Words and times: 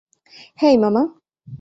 হেই, 0.61 0.75
মামা। 0.77 1.03